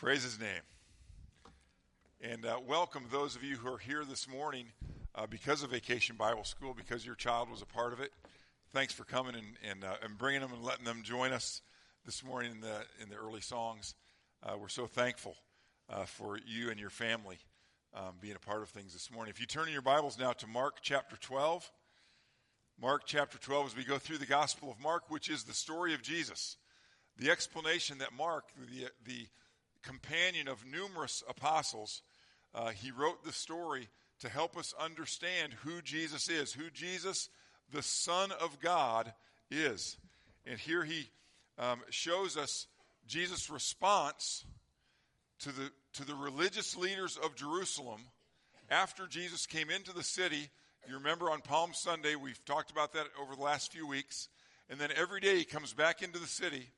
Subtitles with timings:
[0.00, 0.62] Praise his name.
[2.22, 4.68] And uh, welcome those of you who are here this morning
[5.14, 8.10] uh, because of Vacation Bible School, because your child was a part of it.
[8.72, 11.60] Thanks for coming and, and, uh, and bringing them and letting them join us
[12.06, 13.94] this morning in the, in the early songs.
[14.42, 15.36] Uh, we're so thankful
[15.90, 17.36] uh, for you and your family
[17.94, 19.30] um, being a part of things this morning.
[19.30, 21.70] If you turn in your Bibles now to Mark chapter 12,
[22.80, 25.92] Mark chapter 12, as we go through the Gospel of Mark, which is the story
[25.92, 26.56] of Jesus.
[27.18, 29.26] The explanation that Mark, the, the
[29.82, 32.02] companion of numerous apostles,
[32.54, 33.88] uh, he wrote the story
[34.20, 37.28] to help us understand who Jesus is, who Jesus,
[37.72, 39.12] the Son of God,
[39.50, 39.96] is.
[40.46, 41.08] And here he
[41.58, 42.66] um, shows us
[43.06, 44.44] Jesus' response
[45.40, 48.00] to the, to the religious leaders of Jerusalem
[48.70, 50.48] after Jesus came into the city.
[50.88, 54.28] You remember on Palm Sunday, we've talked about that over the last few weeks.
[54.68, 56.68] And then every day he comes back into the city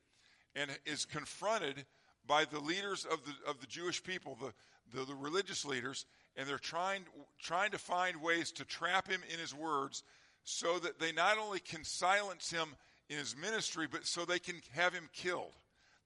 [0.55, 1.85] and is confronted
[2.27, 4.53] by the leaders of the, of the Jewish people, the,
[4.97, 6.05] the, the religious leaders,
[6.35, 7.03] and they're trying,
[7.41, 10.03] trying to find ways to trap him in his words
[10.43, 12.75] so that they not only can silence him
[13.09, 15.53] in his ministry, but so they can have him killed.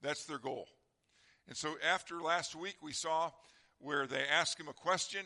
[0.01, 0.67] That's their goal.
[1.47, 3.31] And so after last week, we saw
[3.79, 5.25] where they asked him a question.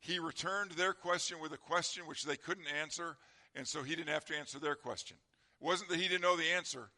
[0.00, 3.16] He returned their question with a question which they couldn't answer,
[3.54, 5.16] and so he didn't have to answer their question.
[5.60, 6.90] It wasn't that he didn't know the answer,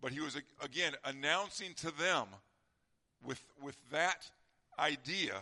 [0.00, 2.26] but he was, again, announcing to them
[3.24, 4.30] with, with that
[4.78, 5.34] idea,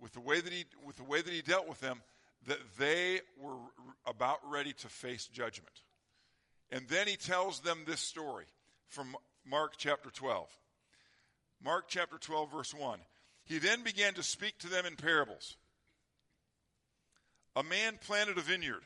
[0.00, 2.02] with the, way that he, with the way that he dealt with them,
[2.46, 3.56] that they were
[4.06, 5.82] about ready to face judgment.
[6.70, 8.44] And then he tells them this story
[8.88, 10.48] from Mark chapter 12.
[11.64, 12.98] Mark chapter 12, verse 1.
[13.44, 15.56] He then began to speak to them in parables.
[17.54, 18.82] A man planted a vineyard.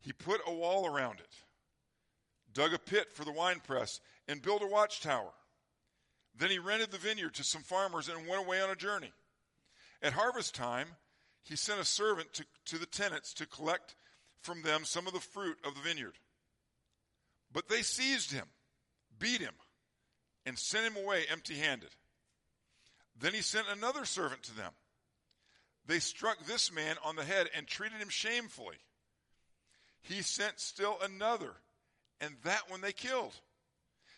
[0.00, 1.34] He put a wall around it,
[2.52, 5.32] dug a pit for the winepress, and built a watchtower.
[6.36, 9.12] Then he rented the vineyard to some farmers and went away on a journey.
[10.02, 10.88] At harvest time,
[11.42, 13.94] he sent a servant to, to the tenants to collect
[14.40, 16.18] from them some of the fruit of the vineyard.
[17.52, 18.46] But they seized him,
[19.18, 19.54] beat him,
[20.44, 21.90] and sent him away empty handed.
[23.18, 24.72] Then he sent another servant to them.
[25.86, 28.76] They struck this man on the head and treated him shamefully.
[30.02, 31.52] He sent still another,
[32.20, 33.34] and that one they killed.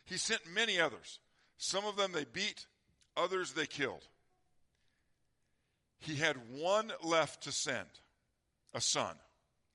[0.04, 1.18] He sent many others.
[1.58, 2.66] Some of them they beat,
[3.16, 4.06] others they killed.
[5.98, 7.88] He had one left to send,
[8.74, 9.14] a son,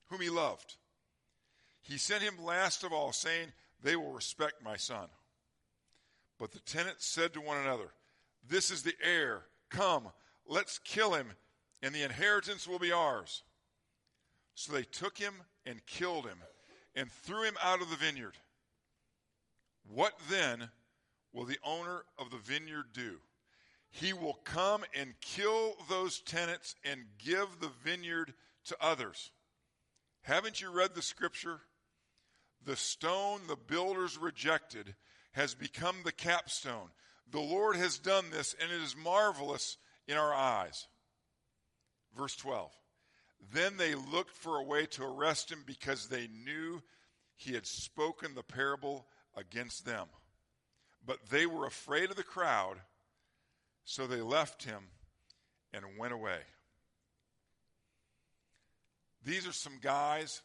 [0.07, 0.75] whom he loved.
[1.81, 3.47] He sent him last of all, saying,
[3.81, 5.07] They will respect my son.
[6.37, 7.91] But the tenants said to one another,
[8.47, 9.41] This is the heir.
[9.69, 10.07] Come,
[10.47, 11.27] let's kill him,
[11.81, 13.43] and the inheritance will be ours.
[14.55, 15.33] So they took him
[15.65, 16.37] and killed him
[16.95, 18.37] and threw him out of the vineyard.
[19.87, 20.69] What then
[21.33, 23.17] will the owner of the vineyard do?
[23.89, 28.33] He will come and kill those tenants and give the vineyard
[28.65, 29.31] to others.
[30.21, 31.61] Haven't you read the scripture?
[32.63, 34.95] The stone the builders rejected
[35.33, 36.89] has become the capstone.
[37.31, 39.77] The Lord has done this, and it is marvelous
[40.07, 40.87] in our eyes.
[42.15, 42.71] Verse 12.
[43.53, 46.81] Then they looked for a way to arrest him because they knew
[47.35, 50.07] he had spoken the parable against them.
[51.05, 52.77] But they were afraid of the crowd,
[53.83, 54.83] so they left him
[55.73, 56.39] and went away.
[59.23, 60.41] These are some guys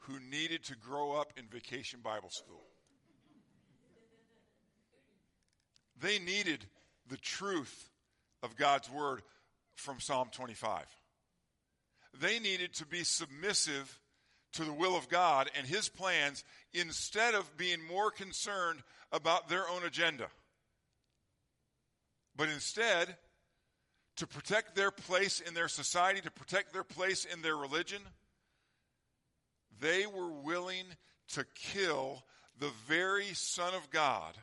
[0.00, 2.64] who needed to grow up in vacation Bible school.
[6.00, 6.64] They needed
[7.08, 7.90] the truth
[8.42, 9.22] of God's word
[9.74, 10.84] from Psalm 25.
[12.20, 13.98] They needed to be submissive
[14.54, 18.80] to the will of God and His plans instead of being more concerned
[19.12, 20.28] about their own agenda.
[22.36, 23.16] But instead,
[24.16, 28.00] to protect their place in their society, to protect their place in their religion,
[29.80, 30.84] they were willing
[31.28, 32.24] to kill
[32.58, 34.34] the very Son of God,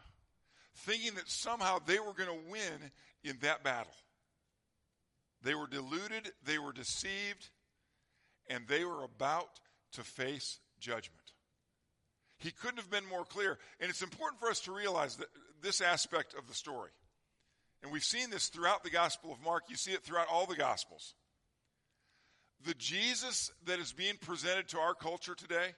[0.76, 2.92] thinking that somehow they were going to win
[3.24, 3.94] in that battle.
[5.44, 7.50] They were deluded, they were deceived,
[8.50, 9.50] and they were about
[9.94, 11.32] to face judgment.
[12.38, 13.60] He couldn't have been more clear.
[13.80, 15.28] And it's important for us to realize that
[15.62, 16.90] this aspect of the story.
[17.84, 19.64] And we've seen this throughout the Gospel of Mark.
[19.70, 21.14] You see it throughout all the Gospels.
[22.66, 25.74] The Jesus that is being presented to our culture today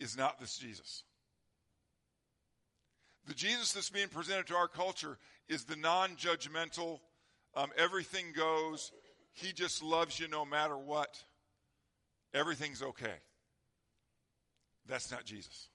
[0.00, 1.04] is not this Jesus.
[3.26, 5.18] The Jesus that's being presented to our culture
[5.48, 7.00] is the non judgmental,
[7.54, 8.90] um, everything goes,
[9.32, 11.22] he just loves you no matter what
[12.34, 13.14] everything's okay.
[14.86, 15.68] That's not Jesus.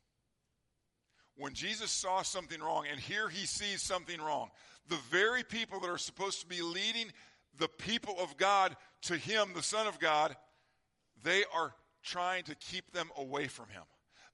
[1.35, 4.49] when Jesus saw something wrong, and here he sees something wrong,
[4.87, 7.11] the very people that are supposed to be leading
[7.57, 10.35] the people of God to him, the Son of God,
[11.23, 11.73] they are
[12.03, 13.83] trying to keep them away from him.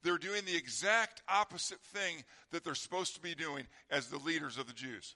[0.01, 4.57] They're doing the exact opposite thing that they're supposed to be doing as the leaders
[4.57, 5.15] of the Jews.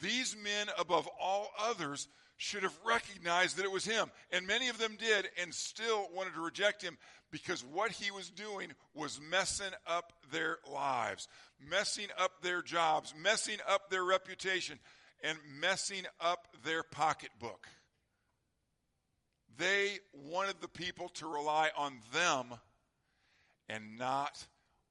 [0.00, 4.10] These men, above all others, should have recognized that it was him.
[4.30, 6.98] And many of them did and still wanted to reject him
[7.30, 11.28] because what he was doing was messing up their lives,
[11.68, 14.78] messing up their jobs, messing up their reputation,
[15.22, 17.66] and messing up their pocketbook.
[19.56, 22.58] They wanted the people to rely on them
[23.68, 24.46] and not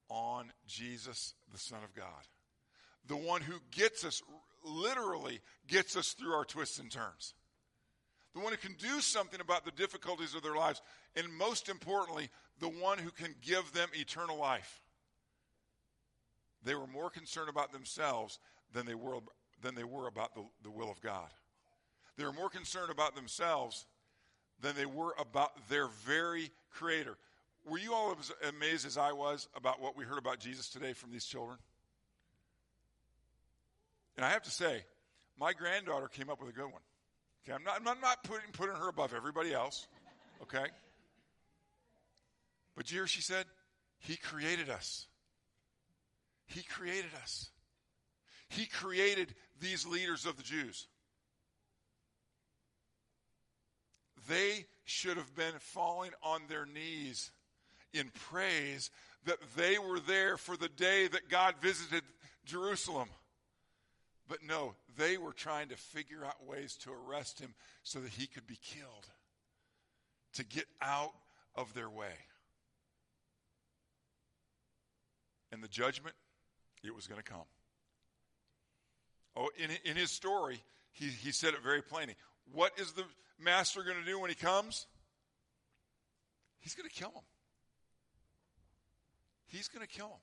[0.10, 2.28] on Jesus, the Son of God.
[3.07, 4.22] The one who gets us,
[4.63, 7.33] literally gets us through our twists and turns.
[8.33, 10.81] The one who can do something about the difficulties of their lives.
[11.15, 12.30] And most importantly,
[12.60, 14.81] the one who can give them eternal life.
[16.63, 18.39] They were more concerned about themselves
[18.74, 19.19] than they were,
[19.62, 21.27] than they were about the, the will of God.
[22.18, 23.86] They were more concerned about themselves
[24.62, 27.18] than they were about their very Creator.
[27.65, 30.94] Were you all as amazed as I was about what we heard about Jesus today
[30.94, 31.57] from these children?
[34.18, 34.83] And I have to say,
[35.39, 36.81] my granddaughter came up with a good one.
[37.44, 39.88] Okay, I'm not, I'm not putting, putting her above everybody else.
[40.42, 40.65] Okay?
[42.75, 43.45] But you hear she said?
[44.00, 45.07] He created us.
[46.48, 47.50] He created us.
[48.50, 50.88] He created these leaders of the Jews.
[54.27, 57.31] They should have been falling on their knees
[57.94, 58.89] in praise
[59.25, 62.04] that they were there for the day that God visited
[62.45, 63.10] Jerusalem.
[64.34, 67.54] But no, they were trying to figure out ways to arrest him
[67.84, 69.08] so that he could be killed,
[70.34, 71.14] to get out
[71.54, 72.16] of their way.
[75.52, 76.16] And the judgment,
[76.84, 77.46] it was going to come.
[79.36, 80.64] Oh, in, in his story,
[80.94, 82.16] he, he said it very plainly.
[82.52, 83.04] What is the
[83.40, 84.88] master going to do when he comes?
[86.60, 87.24] He's going to kill him.
[89.46, 90.22] He's going to kill him.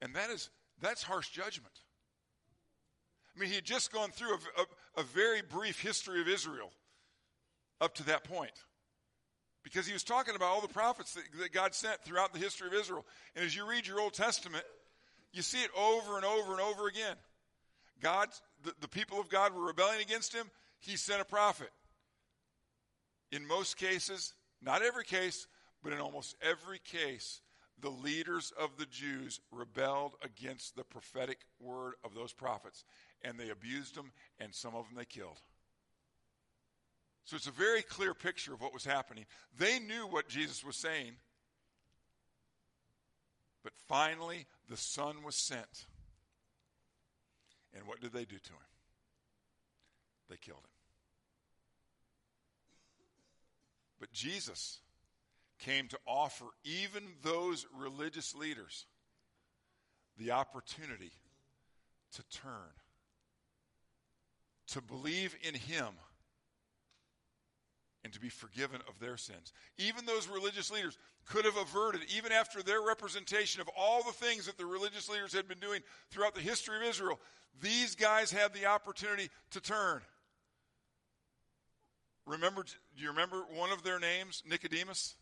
[0.00, 1.74] And that is that's harsh judgment.
[3.34, 6.70] I mean, he had just gone through a, a, a, very brief history of Israel
[7.80, 8.52] up to that point.
[9.62, 12.66] Because he was talking about all the prophets that, that God sent throughout the history
[12.66, 13.06] of Israel.
[13.34, 14.64] And as you read your Old Testament,
[15.32, 17.16] you see it over and over and over again.
[18.00, 18.28] God,
[18.64, 20.50] the, the people of God were rebelling against him.
[20.78, 21.70] He sent a prophet.
[23.30, 25.46] In most cases, not every case,
[25.82, 27.40] but in almost every case,
[27.82, 32.84] the leaders of the Jews rebelled against the prophetic word of those prophets,
[33.22, 35.40] and they abused them, and some of them they killed.
[37.24, 39.26] So it's a very clear picture of what was happening.
[39.58, 41.12] They knew what Jesus was saying,
[43.62, 45.86] but finally the Son was sent.
[47.74, 48.68] And what did they do to him?
[50.28, 50.64] They killed him.
[53.98, 54.80] But Jesus
[55.62, 58.86] came to offer even those religious leaders
[60.18, 61.12] the opportunity
[62.14, 62.72] to turn,
[64.66, 65.88] to believe in Him,
[68.04, 69.52] and to be forgiven of their sins.
[69.78, 74.46] Even those religious leaders could have averted, even after their representation of all the things
[74.46, 75.80] that the religious leaders had been doing
[76.10, 77.20] throughout the history of Israel,
[77.60, 80.00] these guys had the opportunity to turn.
[82.26, 85.14] Remember, do you remember one of their names, Nicodemus?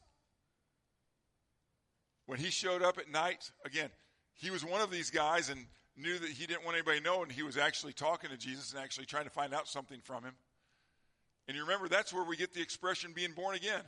[2.31, 3.91] When he showed up at night, again,
[4.37, 7.25] he was one of these guys and knew that he didn't want anybody to know,
[7.25, 10.23] and he was actually talking to Jesus and actually trying to find out something from
[10.23, 10.35] him.
[11.49, 13.83] And you remember that's where we get the expression being born again.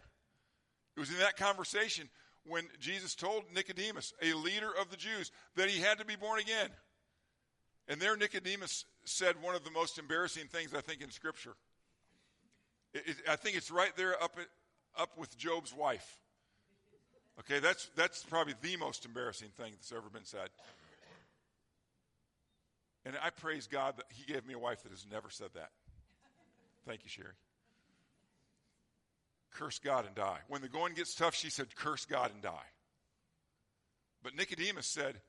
[0.96, 2.08] It was in that conversation
[2.44, 6.40] when Jesus told Nicodemus, a leader of the Jews, that he had to be born
[6.40, 6.70] again.
[7.86, 11.54] And there Nicodemus said one of the most embarrassing things I think in Scripture.
[12.92, 14.36] It, it, I think it's right there up,
[14.98, 16.18] up with Job's wife.
[17.40, 20.48] Okay, that's, that's probably the most embarrassing thing that's ever been said.
[23.04, 25.70] And I praise God that He gave me a wife that has never said that.
[26.86, 27.34] Thank you, Sherry.
[29.52, 30.38] Curse God and die.
[30.48, 32.68] When the going gets tough, she said, Curse God and die.
[34.22, 35.20] But Nicodemus said,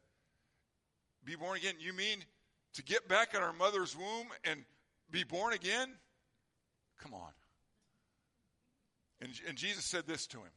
[1.26, 1.76] Be born again.
[1.80, 2.20] You mean
[2.76, 4.64] to get back in our mother's womb and
[5.12, 5.90] be born again?
[7.02, 7.32] Come on.
[9.22, 10.52] And, and Jesus said this to him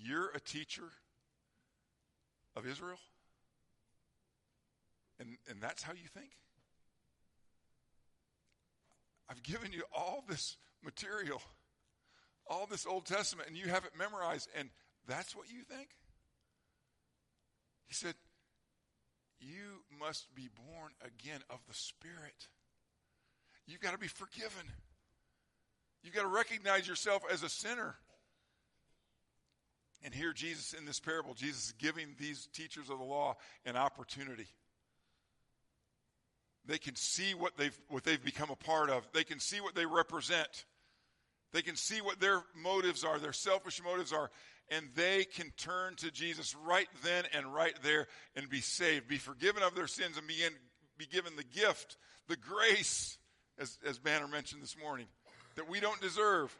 [0.00, 0.90] you're a teacher
[2.54, 2.98] of Israel?
[5.18, 6.30] And, and that's how you think?
[9.28, 11.42] I've given you all this material,
[12.46, 14.70] all this Old Testament, and you have it memorized, and
[15.06, 15.88] That's what you think?
[17.86, 18.14] He said,
[19.38, 22.48] You must be born again of the Spirit.
[23.66, 24.66] You've got to be forgiven.
[26.02, 27.96] You've got to recognize yourself as a sinner.
[30.04, 33.76] And here, Jesus, in this parable, Jesus is giving these teachers of the law an
[33.76, 34.46] opportunity.
[36.66, 39.74] They can see what they've, what they've become a part of, they can see what
[39.74, 40.64] they represent,
[41.52, 44.30] they can see what their motives are, their selfish motives are,
[44.68, 49.18] and they can turn to Jesus right then and right there and be saved, be
[49.18, 50.52] forgiven of their sins, and begin,
[50.98, 51.96] be given the gift,
[52.28, 53.18] the grace,
[53.58, 55.06] as, as Banner mentioned this morning,
[55.54, 56.54] that we don't deserve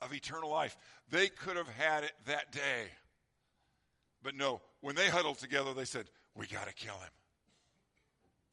[0.00, 0.76] of eternal life.
[1.10, 2.86] They could have had it that day.
[4.22, 7.10] But no, when they huddled together, they said, We got to kill him.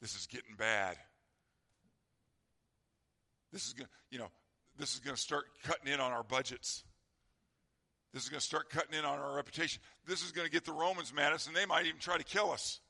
[0.00, 0.96] This is getting bad.
[3.52, 4.30] This is going to, you know,
[4.78, 6.84] this is going to start cutting in on our budgets.
[8.12, 9.82] This is going to start cutting in on our reputation.
[10.06, 12.18] This is going to get the Romans mad at us, and they might even try
[12.18, 12.80] to kill us.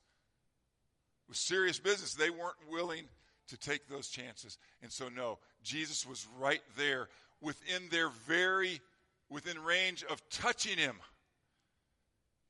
[1.27, 2.15] It was serious business.
[2.15, 3.05] They weren't willing
[3.49, 4.59] to take those chances.
[4.83, 7.09] And so, no, Jesus was right there
[7.41, 8.81] within their very,
[9.31, 10.97] within range of touching him.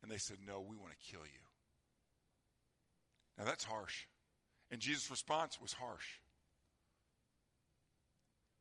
[0.02, 1.40] And they said, No, we want to kill you.
[3.38, 4.06] Now that's harsh.
[4.70, 6.20] And Jesus' response was harsh.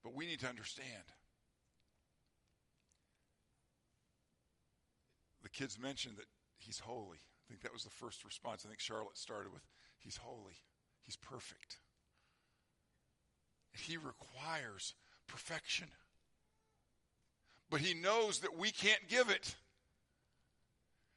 [0.03, 1.03] But we need to understand
[5.41, 6.25] the kids mentioned that
[6.57, 7.17] he's holy.
[7.17, 8.63] I think that was the first response.
[8.65, 9.63] I think Charlotte started with,
[9.99, 10.57] He's holy,
[11.03, 11.77] He's perfect.
[13.77, 14.93] He requires
[15.27, 15.87] perfection.
[17.69, 19.55] But He knows that we can't give it.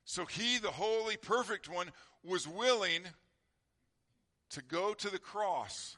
[0.04, 1.90] So He, the holy, perfect one,
[2.24, 3.02] was willing
[4.50, 5.96] to go to the cross,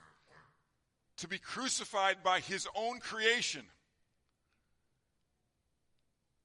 [1.19, 3.65] to be crucified by His own creation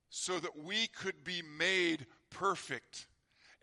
[0.09, 3.07] so that we could be made perfect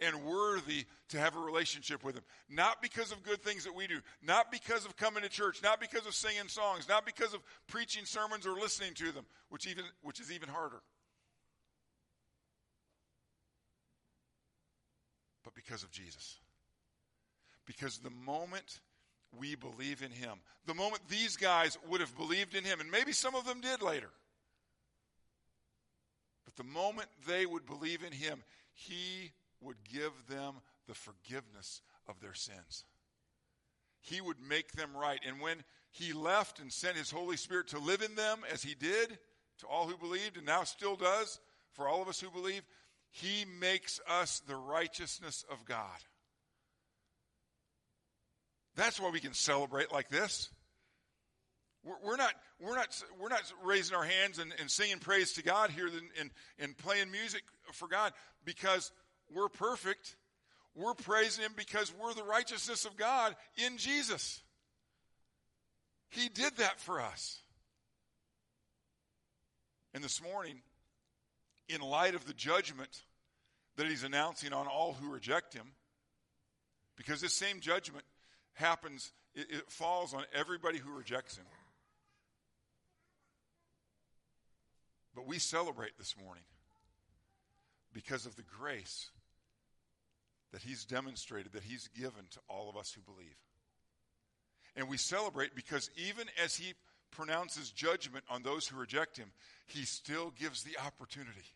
[0.04, 2.24] and worthy to have a relationship with Him.
[2.48, 5.80] Not because of good things that we do, not because of coming to church, not
[5.80, 9.84] because of singing songs, not because of preaching sermons or listening to them, which, even,
[10.02, 10.82] which is even harder.
[15.44, 16.38] But because of Jesus.
[17.66, 18.80] Because the moment
[19.38, 23.12] we believe in Him, the moment these guys would have believed in Him, and maybe
[23.12, 24.10] some of them did later
[26.52, 28.42] but the moment they would believe in him,
[28.74, 29.32] he
[29.62, 30.54] would give them
[30.88, 32.84] the forgiveness of their sins.
[34.00, 35.20] He would make them right.
[35.26, 38.74] And when he left and sent his Holy Spirit to live in them, as he
[38.74, 39.18] did
[39.58, 41.38] to all who believed, and now still does
[41.72, 42.62] for all of us who believe,
[43.10, 45.98] he makes us the righteousness of God.
[48.74, 50.48] That's why we can celebrate like this.
[51.84, 55.70] We're not, we're not, we're not raising our hands and, and singing praise to God
[55.70, 57.42] here and, and, and playing music
[57.72, 58.12] for God
[58.44, 58.92] because
[59.34, 60.16] we're perfect.
[60.74, 63.34] We're praising Him because we're the righteousness of God
[63.66, 64.40] in Jesus.
[66.08, 67.40] He did that for us.
[69.94, 70.56] And this morning,
[71.68, 73.02] in light of the judgment
[73.76, 75.72] that He's announcing on all who reject Him,
[76.96, 78.04] because this same judgment
[78.54, 81.46] happens, it, it falls on everybody who rejects Him.
[85.14, 86.44] But we celebrate this morning
[87.92, 89.10] because of the grace
[90.52, 93.36] that He's demonstrated, that He's given to all of us who believe.
[94.76, 96.74] And we celebrate because even as He
[97.10, 99.32] pronounces judgment on those who reject Him,
[99.66, 101.46] He still gives the opportunity.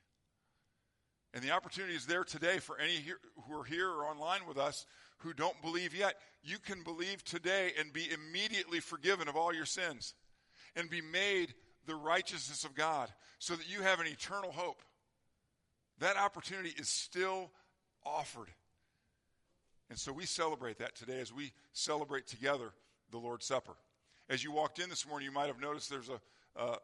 [1.35, 4.57] And the opportunity is there today for any here, who are here or online with
[4.57, 4.87] us
[5.19, 6.17] who don't believe yet.
[6.43, 10.15] You can believe today and be immediately forgiven of all your sins
[10.75, 11.55] and be made
[11.87, 14.83] the righteousness of God so that you have an eternal hope.
[15.99, 17.51] That opportunity is still
[18.05, 18.49] offered.
[19.89, 22.73] And so we celebrate that today as we celebrate together
[23.11, 23.77] the Lord's Supper.
[24.29, 26.21] As you walked in this morning, you might have noticed there's a,
[26.61, 26.79] a,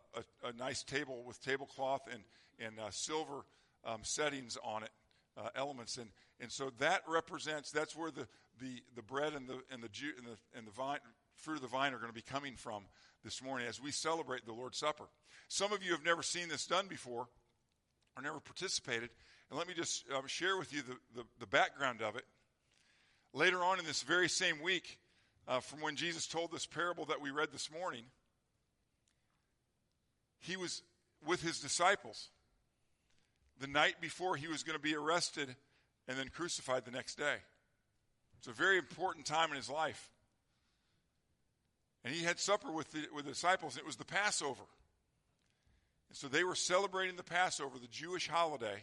[0.44, 2.22] a, nice table with tablecloth and,
[2.64, 3.44] and uh, silver
[3.84, 4.90] um, settings on it,
[5.36, 5.96] uh, elements.
[5.96, 8.28] And, and so that represents, that's where the,
[8.60, 10.98] the, the bread and the, and, the, ju- and, the, and the vine,
[11.34, 12.84] fruit of the vine are going to be coming from
[13.24, 15.04] this morning as we celebrate the Lord's Supper.
[15.48, 17.26] Some of you have never seen this done before
[18.16, 19.10] or never participated.
[19.50, 22.24] And let me just uh, share with you the, the, the, background of it.
[23.34, 24.98] Later on in this very same week,
[25.48, 28.04] uh, from when Jesus told this parable that we read this morning,
[30.38, 30.82] he was
[31.26, 32.28] with his disciples
[33.60, 35.54] the night before he was going to be arrested
[36.08, 37.36] and then crucified the next day.
[38.38, 40.10] It's a very important time in his life.
[42.04, 43.76] And he had supper with the, with the disciples.
[43.76, 44.64] It was the Passover.
[46.08, 48.82] And so they were celebrating the Passover, the Jewish holiday.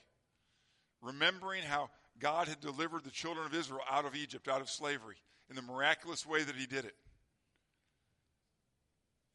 [1.02, 5.16] remembering how God had delivered the children of Israel out of Egypt, out of slavery,
[5.50, 6.96] in the miraculous way that He did it.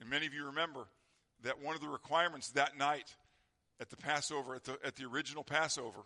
[0.00, 0.86] And many of you remember
[1.42, 3.14] that one of the requirements that night
[3.80, 6.00] at the Passover, at the, at the original Passover,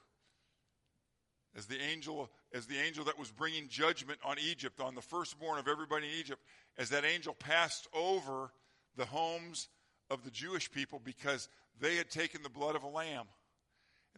[1.56, 5.58] as the angel as the angel that was bringing judgment on Egypt on the firstborn
[5.58, 6.40] of everybody in Egypt
[6.78, 8.50] as that angel passed over
[8.96, 9.68] the homes
[10.10, 11.48] of the Jewish people because
[11.80, 13.26] they had taken the blood of a lamb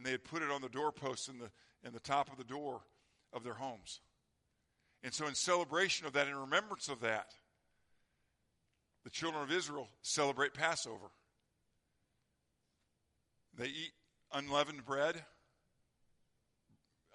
[0.00, 1.50] and they had put it on the doorposts in the
[1.84, 2.80] in the top of the door
[3.34, 4.00] of their homes.
[5.02, 7.34] And so in celebration of that in remembrance of that
[9.04, 11.10] the children of Israel celebrate Passover.
[13.58, 13.92] They eat
[14.32, 15.22] unleavened bread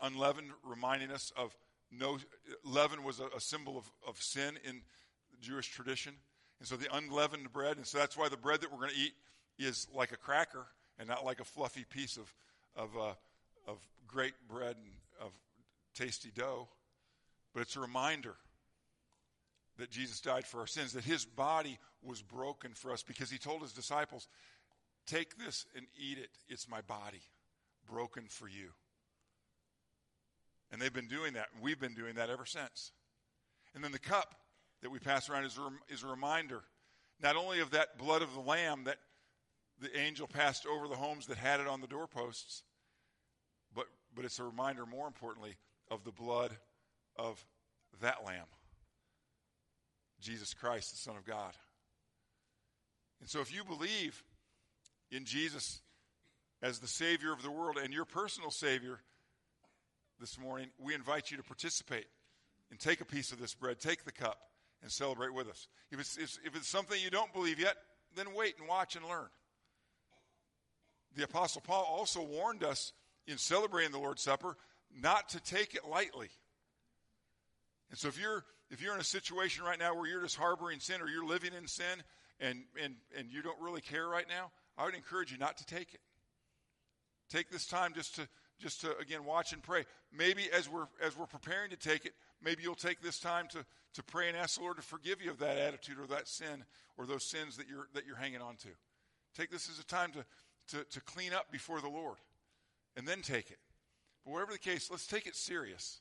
[0.02, 1.56] unleavened, reminding us of
[1.92, 2.18] no
[2.64, 4.82] leaven was a, a symbol of, of sin in
[5.42, 6.14] Jewish tradition.
[6.60, 9.00] And so the unleavened bread, and so that's why the bread that we're going to
[9.00, 9.14] eat
[9.58, 10.68] is like a cracker
[11.00, 12.34] and not like a fluffy piece of,
[12.76, 13.14] of, uh,
[13.68, 13.78] of
[14.08, 14.92] great bread and
[15.22, 15.32] of
[15.94, 16.68] tasty dough.
[17.54, 18.36] But it's a reminder
[19.78, 23.38] that Jesus died for our sins, that his body was broken for us because he
[23.38, 24.28] told his disciples,
[25.06, 26.30] Take this and eat it.
[26.48, 27.22] It's my body
[27.88, 28.70] broken for you.
[30.72, 32.92] And they've been doing that, and we've been doing that ever since.
[33.76, 34.34] And then the cup
[34.82, 36.64] that we pass around is a, is a reminder
[37.22, 38.98] not only of that blood of the lamb that
[39.82, 42.64] the angel passed over the homes that had it on the doorposts,
[43.74, 45.56] but, but it's a reminder, more importantly,
[45.92, 46.52] of the blood
[47.16, 47.44] of
[48.02, 48.46] that lamb,
[50.22, 51.54] Jesus Christ, the Son of God.
[53.22, 54.24] And so if you believe
[55.12, 55.82] in Jesus
[56.62, 59.00] as the Savior of the world and your personal Savior,
[60.20, 62.06] this morning, we invite you to participate
[62.72, 64.38] and take a piece of this bread, take the cup,
[64.82, 65.68] and celebrate with us.
[65.92, 67.76] If it's, if it's something you don't believe yet,
[68.16, 69.28] then wait and watch and learn.
[71.16, 72.94] The Apostle Paul also warned us
[73.28, 74.58] in celebrating the Lord's Supper
[75.02, 76.30] not to take it lightly.
[77.90, 80.80] And so if you're if you're in a situation right now where you're just harboring
[80.80, 82.04] sin or you're living in sin
[82.40, 85.66] and, and, and you don't really care right now, I would encourage you not to
[85.66, 86.02] take it.
[87.30, 88.28] Take this time just to
[88.60, 89.86] just to again watch and pray.
[90.16, 93.66] Maybe as we're as we're preparing to take it, maybe you'll take this time to
[93.94, 96.64] to pray and ask the Lord to forgive you of that attitude or that sin
[96.98, 98.70] or those sins that you're that you're hanging on to.
[99.36, 100.26] Take this as a time to
[100.70, 102.18] to, to clean up before the Lord,
[102.96, 103.60] and then take it.
[104.24, 106.00] But whatever the case, let's take it serious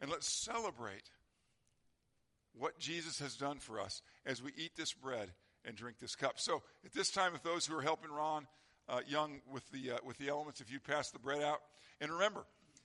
[0.00, 1.10] and let's celebrate
[2.56, 5.30] what Jesus has done for us as we eat this bread
[5.64, 6.38] and drink this cup.
[6.38, 8.46] So at this time, with those who are helping Ron
[8.88, 11.60] uh, Young with the uh, with the elements, if you pass the bread out.
[12.00, 12.44] And remember,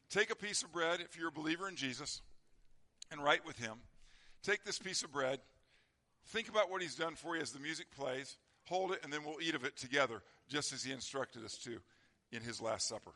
[0.09, 2.21] take a piece of bread if you're a believer in Jesus
[3.11, 3.79] and right with him.
[4.41, 5.39] Take this piece of bread,
[6.27, 9.25] think about what he's done for you as the music plays, hold it, and then
[9.25, 11.79] we'll eat of it together, just as he instructed us to
[12.31, 13.11] in his Last Supper.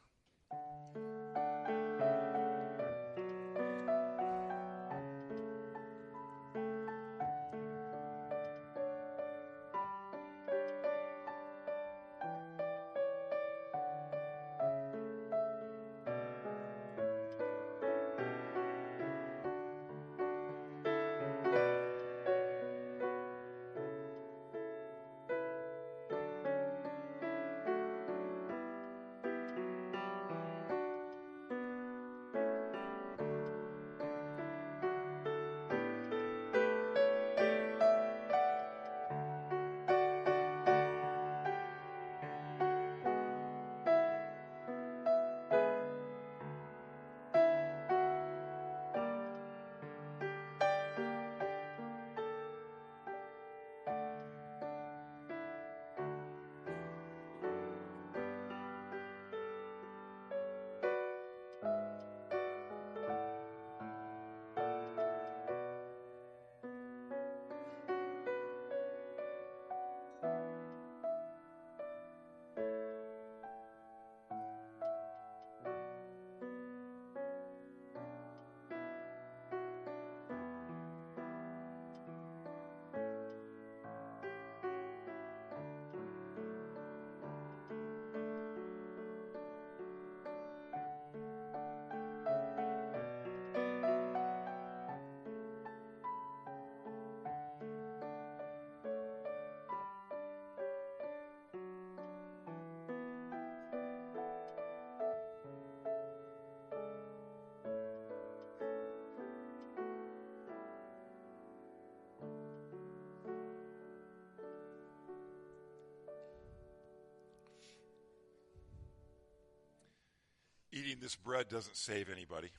[120.73, 122.49] Eating this bread doesn't save anybody,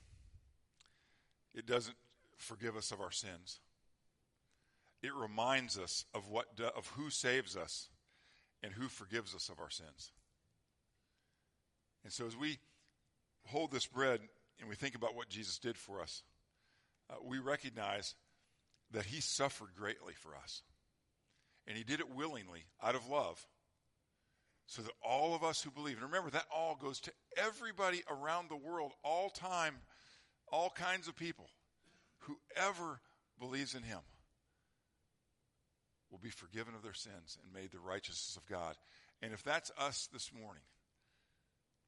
[1.53, 1.97] it doesn't
[2.37, 3.59] forgive us of our sins.
[5.03, 7.89] It reminds us of, what of who saves us
[8.63, 10.11] and who forgives us of our sins.
[12.03, 12.57] And so as we
[13.47, 14.21] hold this bread
[14.59, 16.23] and we think about what Jesus did for us,
[17.09, 18.15] uh, we recognize
[18.91, 20.63] that he suffered greatly for us.
[21.67, 23.45] And he did it willingly, out of love,
[24.67, 28.49] so that all of us who believe, and remember, that all goes to everybody around
[28.49, 29.75] the world, all time,
[30.51, 31.47] all kinds of people,
[32.19, 32.99] whoever
[33.39, 33.99] believes in him
[36.09, 38.75] will be forgiven of their sins and made the righteousness of God.
[39.21, 40.63] And if that's us this morning,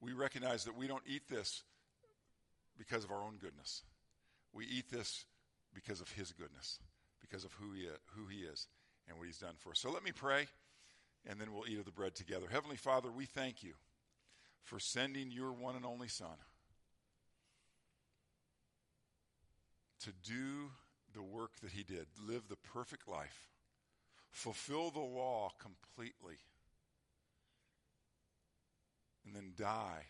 [0.02, 1.64] we recognize that we don't eat this
[2.78, 3.84] because of our own goodness.
[4.54, 5.26] We eat this
[5.74, 6.80] because of His goodness,
[7.22, 8.68] because of who He is, who he is
[9.08, 9.80] and what He's done for us.
[9.80, 10.48] So let me pray,
[11.28, 12.48] and then we'll eat of the bread together.
[12.50, 13.74] Heavenly Father, we thank you
[14.64, 16.38] for sending your one and only Son
[20.04, 20.72] to do
[21.14, 23.50] the work that He did, live the perfect life,
[24.32, 26.38] fulfill the law completely
[29.26, 30.06] and then die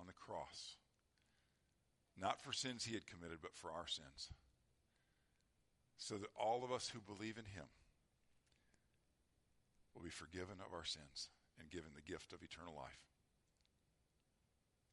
[0.00, 0.76] on the cross.
[2.20, 4.30] Not for sins he had committed, but for our sins.
[5.98, 7.66] So that all of us who believe in him
[10.04, 13.08] be forgiven of our sins and given the gift of eternal life.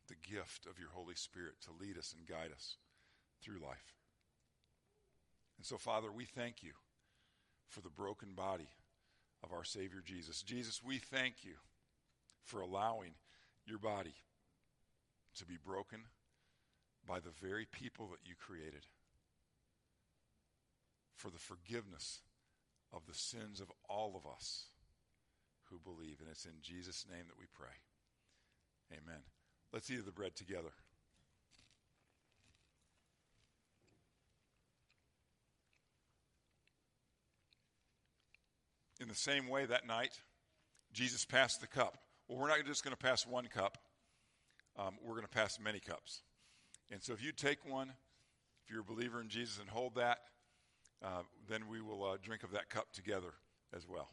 [0.08, 2.78] The gift of your Holy Spirit to lead us and guide us
[3.44, 3.96] through life.
[5.58, 6.72] And so, Father, we thank you
[7.68, 8.70] for the broken body
[9.44, 10.42] of our Savior Jesus.
[10.42, 11.56] Jesus, we thank you
[12.44, 13.12] for allowing
[13.66, 14.16] your body
[15.36, 16.00] to be broken
[17.08, 18.86] by the very people that you created,
[21.16, 22.20] for the forgiveness
[22.94, 24.66] of the sins of all of us
[25.72, 26.18] who believe.
[26.20, 27.74] And it's in Jesus' name that we pray.
[28.92, 29.22] Amen.
[29.74, 30.72] Let's eat of the bread together.
[39.00, 40.12] In the same way, that night,
[40.94, 41.98] Jesus passed the cup.
[42.28, 43.78] Well, we're not just going to pass one cup,
[44.78, 46.22] um, we're going to pass many cups.
[46.92, 47.90] And so if you take one,
[48.64, 50.20] if you're a believer in Jesus and hold that,
[51.04, 53.34] uh, then we will uh, drink of that cup together
[53.74, 54.10] as well.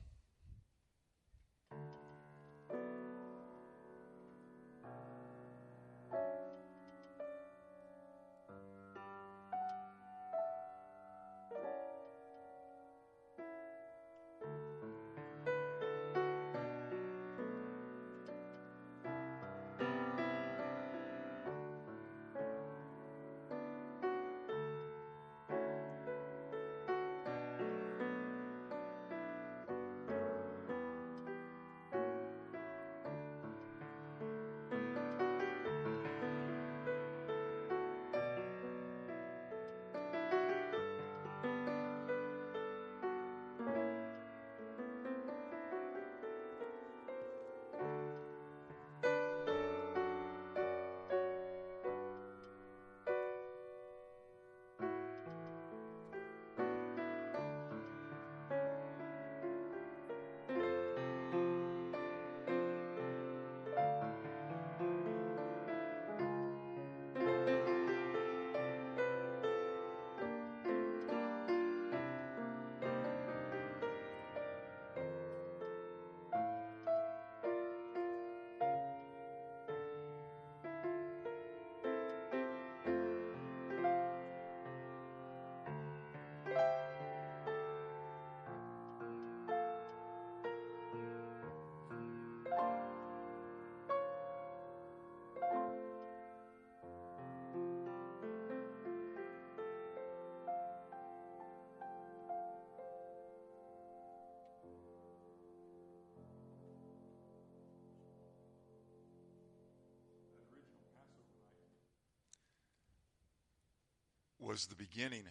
[114.48, 115.24] Was the beginning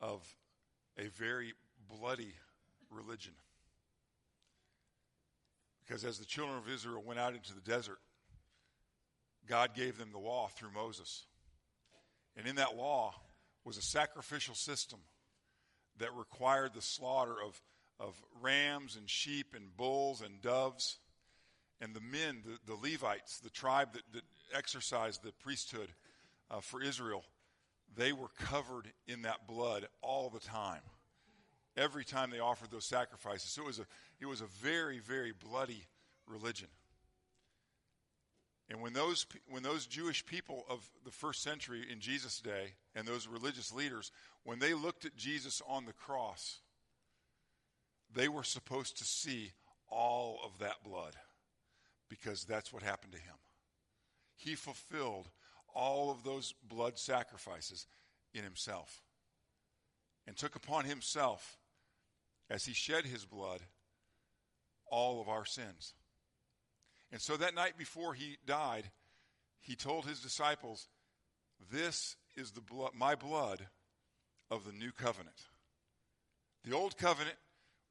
[0.00, 0.26] of
[0.98, 1.52] a very
[1.88, 2.34] bloody
[2.90, 3.32] religion.
[5.86, 7.98] Because as the children of Israel went out into the desert,
[9.48, 11.26] God gave them the law through Moses.
[12.36, 13.14] And in that law
[13.64, 14.98] was a sacrificial system
[15.98, 17.60] that required the slaughter of,
[18.00, 20.98] of rams and sheep and bulls and doves.
[21.80, 25.90] And the men, the, the Levites, the tribe that, that exercised the priesthood
[26.50, 27.22] uh, for Israel,
[27.96, 30.80] they were covered in that blood all the time.
[31.76, 33.50] Every time they offered those sacrifices.
[33.50, 33.86] So it was a,
[34.20, 35.86] it was a very, very bloody
[36.26, 36.68] religion.
[38.70, 43.06] And when those, when those Jewish people of the first century in Jesus' day and
[43.06, 44.12] those religious leaders,
[44.44, 46.60] when they looked at Jesus on the cross,
[48.14, 49.52] they were supposed to see
[49.90, 51.14] all of that blood
[52.08, 53.34] because that's what happened to him.
[54.36, 55.28] He fulfilled
[55.74, 57.86] all of those blood sacrifices
[58.34, 59.02] in himself
[60.26, 61.58] and took upon himself,
[62.48, 63.60] as he shed his blood,
[64.86, 65.94] all of our sins.
[67.10, 68.90] And so that night before he died,
[69.60, 70.88] he told his disciples,
[71.70, 73.66] This is the blood, my blood
[74.50, 75.36] of the new covenant.
[76.64, 77.36] The old covenant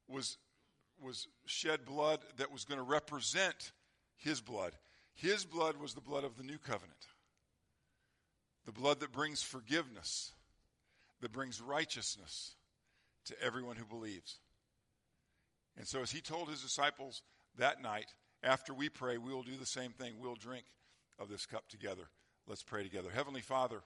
[0.08, 0.38] was,
[1.00, 3.72] was shed blood that was going to represent
[4.16, 4.72] his blood.
[5.14, 7.06] His blood was the blood of the new covenant,
[8.64, 10.32] the blood that brings forgiveness,
[11.20, 12.54] that brings righteousness
[13.26, 14.38] to everyone who believes.
[15.76, 17.22] And so, as he told his disciples
[17.58, 18.06] that night,
[18.42, 20.14] after we pray, we will do the same thing.
[20.18, 20.64] We'll drink
[21.18, 22.08] of this cup together.
[22.46, 23.08] Let's pray together.
[23.14, 23.82] Heavenly Father,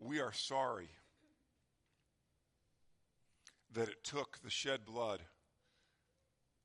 [0.00, 0.88] we are sorry
[3.74, 5.20] that it took the shed blood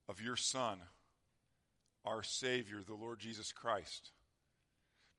[0.07, 0.79] of your Son,
[2.05, 4.11] our Savior, the Lord Jesus Christ,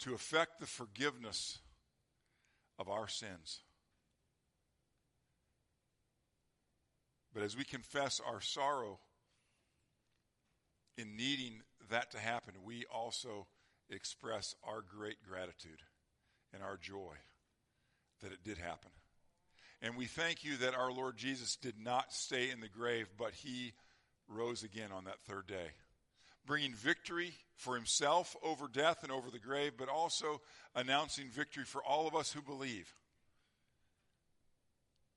[0.01, 1.59] to effect the forgiveness
[2.79, 3.61] of our sins.
[7.33, 9.01] But as we confess our sorrow
[10.97, 13.47] in needing that to happen, we also
[13.91, 15.83] express our great gratitude
[16.53, 17.15] and our joy
[18.23, 18.91] that it did happen.
[19.83, 23.35] And we thank you that our Lord Jesus did not stay in the grave, but
[23.35, 23.73] he
[24.29, 25.73] rose again on that third day,
[26.47, 30.41] bringing victory for himself over death and over the grave, but also
[30.75, 32.93] announcing victory for all of us who believe.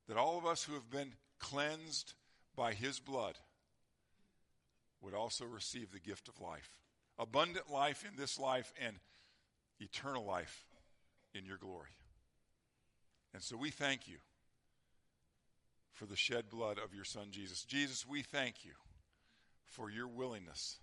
[0.08, 2.14] That all of us who have been cleansed
[2.56, 3.38] by his blood
[5.02, 6.70] would also receive the gift of life
[7.20, 8.96] abundant life in this life and
[9.80, 10.66] eternal life
[11.34, 11.90] in your glory.
[13.34, 14.18] And so we thank you
[15.94, 17.64] for the shed blood of your Son Jesus.
[17.64, 18.74] Jesus, we thank you
[19.66, 20.78] for your willingness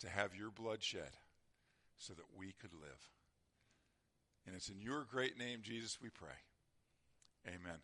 [0.00, 1.10] to have your blood shed
[1.96, 3.10] so that we could live.
[4.46, 6.38] And it's in your great name, Jesus, we pray.
[7.46, 7.78] Amen.